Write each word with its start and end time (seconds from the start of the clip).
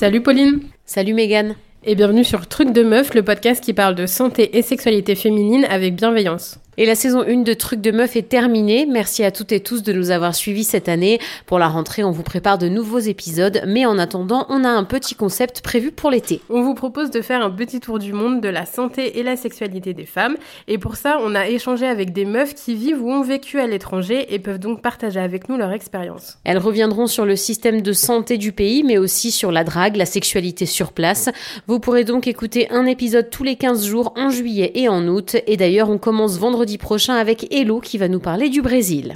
Salut 0.00 0.22
Pauline 0.22 0.60
Salut 0.86 1.12
Mégane 1.12 1.56
Et 1.84 1.94
bienvenue 1.94 2.24
sur 2.24 2.46
Truc 2.46 2.72
de 2.72 2.82
Meuf, 2.82 3.12
le 3.12 3.22
podcast 3.22 3.62
qui 3.62 3.74
parle 3.74 3.94
de 3.94 4.06
santé 4.06 4.56
et 4.56 4.62
sexualité 4.62 5.14
féminine 5.14 5.66
avec 5.66 5.94
bienveillance. 5.94 6.58
Et 6.76 6.86
la 6.86 6.94
saison 6.94 7.22
1 7.26 7.42
de 7.42 7.52
Trucs 7.52 7.80
de 7.80 7.90
Meuf 7.90 8.14
est 8.14 8.28
terminée. 8.28 8.86
Merci 8.86 9.24
à 9.24 9.32
toutes 9.32 9.50
et 9.50 9.58
tous 9.58 9.82
de 9.82 9.92
nous 9.92 10.12
avoir 10.12 10.36
suivis 10.36 10.62
cette 10.62 10.88
année. 10.88 11.18
Pour 11.46 11.58
la 11.58 11.66
rentrée, 11.66 12.04
on 12.04 12.12
vous 12.12 12.22
prépare 12.22 12.58
de 12.58 12.68
nouveaux 12.68 13.00
épisodes, 13.00 13.60
mais 13.66 13.86
en 13.86 13.98
attendant, 13.98 14.46
on 14.48 14.62
a 14.64 14.68
un 14.68 14.84
petit 14.84 15.16
concept 15.16 15.62
prévu 15.62 15.90
pour 15.90 16.10
l'été. 16.10 16.40
On 16.48 16.62
vous 16.62 16.74
propose 16.74 17.10
de 17.10 17.22
faire 17.22 17.42
un 17.42 17.50
petit 17.50 17.80
tour 17.80 17.98
du 17.98 18.12
monde 18.12 18.40
de 18.40 18.48
la 18.48 18.66
santé 18.66 19.18
et 19.18 19.24
la 19.24 19.36
sexualité 19.36 19.94
des 19.94 20.06
femmes. 20.06 20.36
Et 20.68 20.78
pour 20.78 20.94
ça, 20.94 21.18
on 21.22 21.34
a 21.34 21.48
échangé 21.48 21.86
avec 21.86 22.12
des 22.12 22.24
meufs 22.24 22.54
qui 22.54 22.76
vivent 22.76 23.02
ou 23.02 23.10
ont 23.10 23.22
vécu 23.22 23.58
à 23.58 23.66
l'étranger 23.66 24.32
et 24.32 24.38
peuvent 24.38 24.60
donc 24.60 24.80
partager 24.80 25.18
avec 25.18 25.48
nous 25.48 25.56
leur 25.56 25.72
expérience. 25.72 26.38
Elles 26.44 26.58
reviendront 26.58 27.08
sur 27.08 27.26
le 27.26 27.34
système 27.34 27.82
de 27.82 27.92
santé 27.92 28.38
du 28.38 28.52
pays, 28.52 28.84
mais 28.84 28.96
aussi 28.96 29.32
sur 29.32 29.50
la 29.50 29.64
drague, 29.64 29.96
la 29.96 30.06
sexualité 30.06 30.66
sur 30.66 30.92
place. 30.92 31.30
Vous 31.66 31.80
pourrez 31.80 32.04
donc 32.04 32.28
écouter 32.28 32.70
un 32.70 32.86
épisode 32.86 33.28
tous 33.28 33.42
les 33.42 33.56
15 33.56 33.84
jours 33.84 34.12
en 34.16 34.30
juillet 34.30 34.70
et 34.76 34.88
en 34.88 35.08
août. 35.08 35.36
Et 35.48 35.56
d'ailleurs, 35.56 35.90
on 35.90 35.98
commence 35.98 36.38
vendredi 36.38 36.59
prochain 36.78 37.14
avec 37.14 37.52
Hello 37.52 37.80
qui 37.80 37.98
va 37.98 38.08
nous 38.08 38.20
parler 38.20 38.48
du 38.48 38.62
Brésil. 38.62 39.14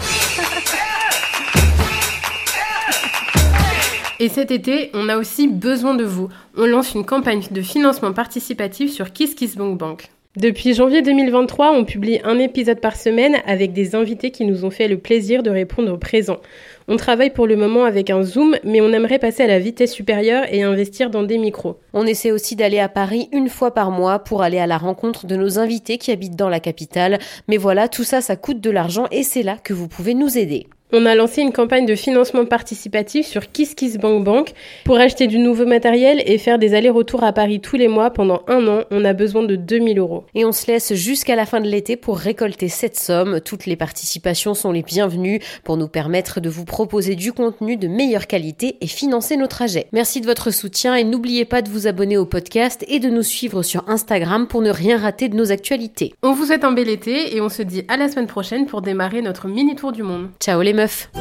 Et 4.20 4.28
cet 4.28 4.50
été, 4.50 4.90
on 4.94 5.08
a 5.08 5.16
aussi 5.16 5.48
besoin 5.48 5.94
de 5.94 6.04
vous. 6.04 6.28
On 6.56 6.66
lance 6.66 6.94
une 6.94 7.04
campagne 7.04 7.42
de 7.50 7.60
financement 7.60 8.12
participatif 8.12 8.90
sur 8.92 9.12
KissKissBankBank. 9.12 10.08
Depuis 10.36 10.74
janvier 10.74 11.02
2023, 11.02 11.72
on 11.72 11.84
publie 11.84 12.18
un 12.24 12.38
épisode 12.38 12.80
par 12.80 12.96
semaine 12.96 13.36
avec 13.46 13.72
des 13.72 13.94
invités 13.94 14.30
qui 14.30 14.44
nous 14.44 14.64
ont 14.64 14.70
fait 14.70 14.88
le 14.88 14.98
plaisir 14.98 15.42
de 15.42 15.50
répondre 15.50 15.92
au 15.92 15.96
présent. 15.96 16.38
On 16.86 16.96
travaille 16.96 17.30
pour 17.30 17.46
le 17.46 17.56
moment 17.56 17.84
avec 17.84 18.10
un 18.10 18.22
Zoom, 18.22 18.56
mais 18.62 18.82
on 18.82 18.92
aimerait 18.92 19.18
passer 19.18 19.42
à 19.42 19.46
la 19.46 19.58
vitesse 19.58 19.94
supérieure 19.94 20.44
et 20.52 20.62
investir 20.62 21.08
dans 21.08 21.22
des 21.22 21.38
micros. 21.38 21.78
On 21.94 22.06
essaie 22.06 22.30
aussi 22.30 22.56
d'aller 22.56 22.78
à 22.78 22.90
Paris 22.90 23.30
une 23.32 23.48
fois 23.48 23.72
par 23.72 23.90
mois 23.90 24.18
pour 24.18 24.42
aller 24.42 24.58
à 24.58 24.66
la 24.66 24.76
rencontre 24.76 25.26
de 25.26 25.34
nos 25.34 25.58
invités 25.58 25.96
qui 25.96 26.12
habitent 26.12 26.36
dans 26.36 26.50
la 26.50 26.60
capitale. 26.60 27.18
Mais 27.48 27.56
voilà, 27.56 27.88
tout 27.88 28.04
ça, 28.04 28.20
ça 28.20 28.36
coûte 28.36 28.60
de 28.60 28.70
l'argent 28.70 29.06
et 29.10 29.22
c'est 29.22 29.42
là 29.42 29.56
que 29.62 29.72
vous 29.72 29.88
pouvez 29.88 30.12
nous 30.12 30.36
aider. 30.36 30.66
On 30.96 31.06
a 31.06 31.16
lancé 31.16 31.42
une 31.42 31.50
campagne 31.50 31.86
de 31.86 31.96
financement 31.96 32.44
participatif 32.44 33.26
sur 33.26 33.50
KissKissBankBank 33.50 34.52
pour 34.84 34.96
acheter 34.98 35.26
du 35.26 35.38
nouveau 35.38 35.66
matériel 35.66 36.22
et 36.24 36.38
faire 36.38 36.56
des 36.56 36.72
allers-retours 36.72 37.24
à 37.24 37.32
Paris 37.32 37.58
tous 37.58 37.74
les 37.74 37.88
mois 37.88 38.10
pendant 38.10 38.42
un 38.46 38.68
an. 38.68 38.84
On 38.92 39.04
a 39.04 39.12
besoin 39.12 39.42
de 39.42 39.56
2000 39.56 39.98
euros. 39.98 40.24
Et 40.36 40.44
on 40.44 40.52
se 40.52 40.68
laisse 40.68 40.94
jusqu'à 40.94 41.34
la 41.34 41.46
fin 41.46 41.60
de 41.60 41.66
l'été 41.66 41.96
pour 41.96 42.16
récolter 42.16 42.68
cette 42.68 42.96
somme. 42.96 43.40
Toutes 43.40 43.66
les 43.66 43.74
participations 43.74 44.54
sont 44.54 44.70
les 44.70 44.82
bienvenues 44.82 45.40
pour 45.64 45.76
nous 45.78 45.88
permettre 45.88 46.38
de 46.38 46.48
vous 46.48 46.64
proposer 46.74 47.14
du 47.14 47.32
contenu 47.32 47.76
de 47.76 47.86
meilleure 47.86 48.26
qualité 48.26 48.78
et 48.80 48.88
financer 48.88 49.36
nos 49.36 49.46
trajets. 49.46 49.86
Merci 49.92 50.20
de 50.20 50.26
votre 50.26 50.50
soutien 50.50 50.96
et 50.96 51.04
n'oubliez 51.04 51.44
pas 51.44 51.62
de 51.62 51.70
vous 51.70 51.86
abonner 51.86 52.16
au 52.16 52.26
podcast 52.26 52.84
et 52.88 52.98
de 52.98 53.10
nous 53.10 53.22
suivre 53.22 53.62
sur 53.62 53.88
Instagram 53.88 54.48
pour 54.48 54.60
ne 54.60 54.70
rien 54.70 54.98
rater 54.98 55.28
de 55.28 55.36
nos 55.36 55.52
actualités. 55.52 56.14
On 56.24 56.32
vous 56.32 56.46
souhaite 56.46 56.64
un 56.64 56.72
bel 56.72 56.88
été 56.88 57.36
et 57.36 57.40
on 57.40 57.48
se 57.48 57.62
dit 57.62 57.84
à 57.86 57.96
la 57.96 58.08
semaine 58.08 58.26
prochaine 58.26 58.66
pour 58.66 58.82
démarrer 58.82 59.22
notre 59.22 59.46
mini 59.46 59.76
tour 59.76 59.92
du 59.92 60.02
monde. 60.02 60.30
Ciao 60.40 60.62
les 60.62 60.72
meufs 60.72 61.12